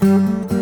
[0.00, 0.55] Música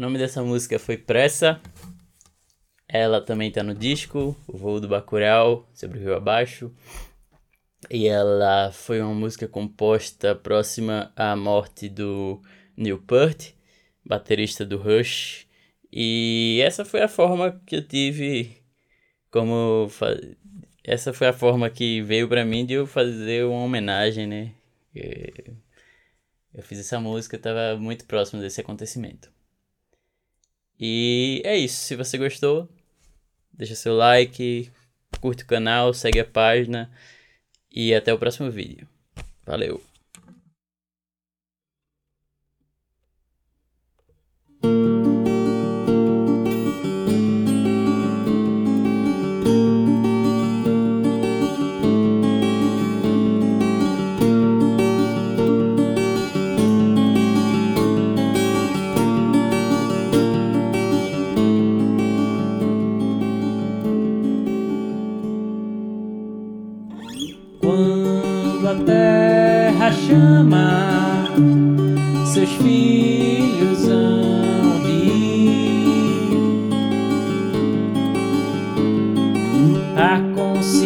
[0.00, 1.60] O nome dessa música foi Pressa.
[2.88, 6.74] Ela também tá no disco, O Voo do Bacurau, Sobre o Rio Abaixo.
[7.90, 12.40] E ela foi uma música composta próxima à morte do
[12.74, 13.50] Neil Peart,
[14.02, 15.46] baterista do Rush.
[15.92, 18.56] E essa foi a forma que eu tive
[19.30, 19.86] como
[20.82, 24.54] essa foi a forma que veio para mim de eu fazer uma homenagem, né?
[26.54, 29.38] Eu fiz essa música, estava muito próximo desse acontecimento.
[30.80, 31.76] E é isso.
[31.84, 32.68] Se você gostou,
[33.52, 34.72] deixa seu like,
[35.20, 36.90] curte o canal, segue a página
[37.70, 38.88] e até o próximo vídeo.
[39.44, 39.82] Valeu!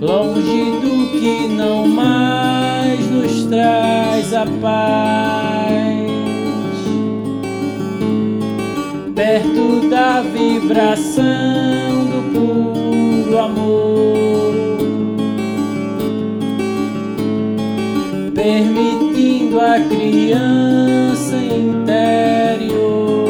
[0.00, 5.36] longe do que não mais nos traz a paz.
[9.14, 11.24] perto da vibração
[12.10, 14.25] do puro amor,
[18.46, 23.26] permitindo a criança interior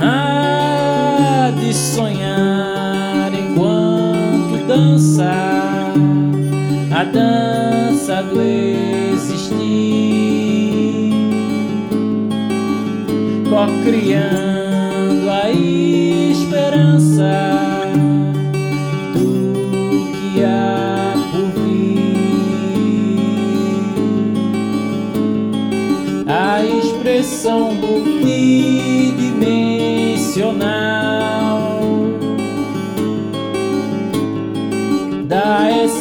[0.00, 5.32] a de sonhar enquanto dança.
[6.94, 8.40] A dança do
[13.82, 17.51] criando a esperança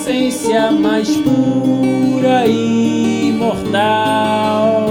[0.01, 4.89] essência mais pura e imortal.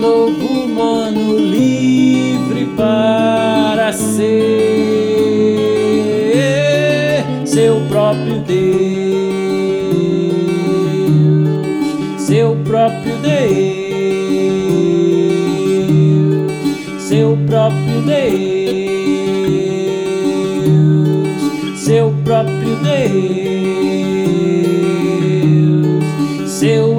[0.00, 4.44] novo humano livre para ser
[7.44, 8.76] seu próprio Deus,
[12.18, 13.32] seu próprio Deus,
[17.02, 18.55] seu próprio Deus,
[22.82, 24.50] Deus,
[26.50, 26.95] seu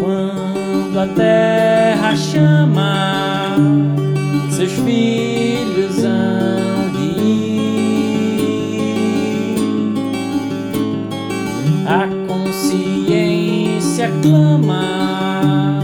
[0.00, 3.56] quando a terra chama
[4.50, 7.60] seus filhos hão de ir.
[11.86, 15.80] A consciência clama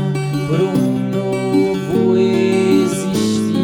[0.48, 3.56] por um novo existir,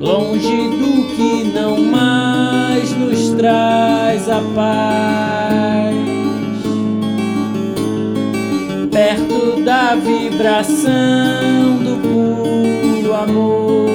[0.00, 5.23] longe do que não mais nos traz a paz
[9.96, 13.88] vibração do puro amor,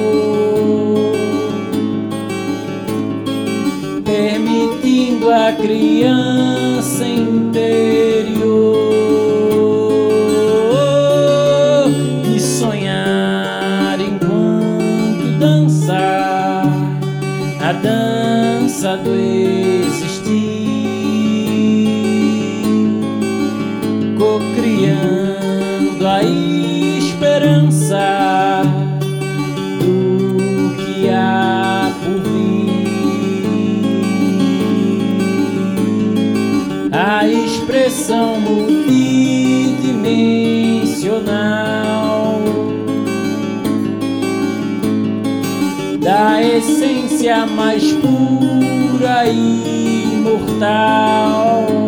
[4.04, 6.39] permitindo a criança
[47.20, 51.79] essência mais pura e imortal.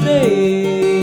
[0.00, 0.99] Próprio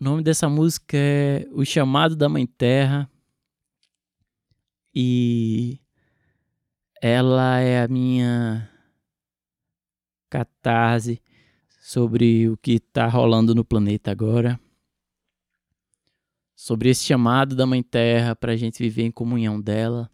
[0.00, 3.10] O nome dessa música é O Chamado da Mãe Terra.
[4.94, 5.78] E
[7.02, 8.66] ela é a minha
[10.30, 11.22] catarse
[11.82, 14.58] sobre o que está rolando no planeta agora.
[16.56, 20.10] Sobre esse chamado da Mãe Terra para a gente viver em comunhão dela.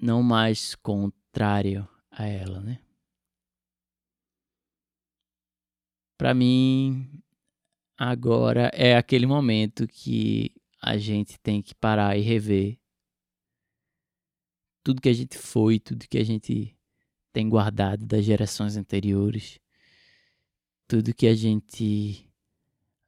[0.00, 2.80] Não mais contrário a ela, né?
[6.18, 7.21] Para mim,
[8.04, 12.76] agora é aquele momento que a gente tem que parar e rever
[14.82, 16.76] tudo que a gente foi, tudo que a gente
[17.32, 19.60] tem guardado das gerações anteriores,
[20.88, 22.28] tudo que a gente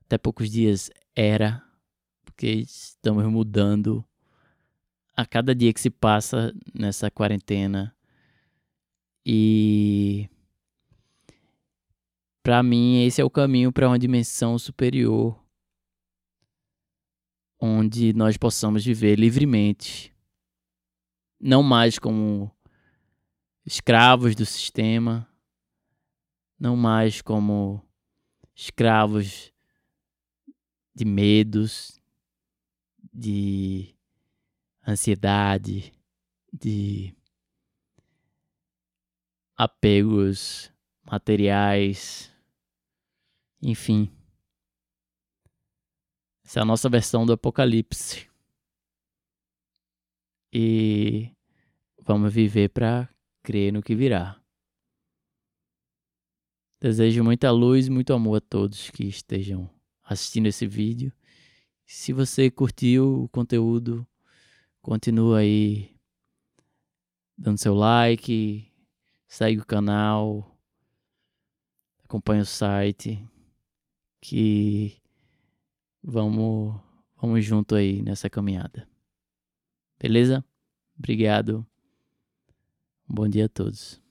[0.02, 1.60] até poucos dias era,
[2.24, 4.04] porque estamos mudando
[5.16, 7.92] a cada dia que se passa nessa quarentena.
[9.26, 10.28] E
[12.44, 15.42] para mim, esse é o caminho para uma dimensão superior,
[17.58, 20.14] onde nós possamos viver livremente,
[21.40, 22.54] não mais como
[23.64, 25.26] escravos do sistema,
[26.60, 27.82] não mais como
[28.54, 29.50] escravos
[30.94, 31.98] de medos,
[33.10, 33.96] de
[34.86, 35.94] ansiedade,
[36.52, 37.16] de
[39.56, 40.70] apegos
[41.02, 42.33] materiais
[43.64, 44.10] enfim.
[46.44, 48.28] Essa é a nossa versão do Apocalipse.
[50.52, 51.32] E
[52.02, 53.08] vamos viver para
[53.42, 54.40] crer no que virá.
[56.80, 59.70] Desejo muita luz e muito amor a todos que estejam
[60.02, 61.12] assistindo esse vídeo.
[61.86, 64.06] Se você curtiu o conteúdo,
[64.82, 65.96] continua aí
[67.36, 68.70] dando seu like,
[69.26, 70.56] segue o canal,
[72.04, 73.26] acompanha o site
[74.24, 74.96] que
[76.02, 76.80] vamos,
[77.14, 78.88] vamos junto aí nessa caminhada.
[80.00, 80.42] Beleza?
[80.98, 81.66] Obrigado.
[83.06, 84.03] Um bom dia a todos.